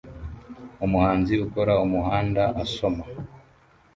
Umuhanzi 0.85 1.33
ukora 1.45 1.73
umuhanda 1.85 2.43
asoma 2.63 3.03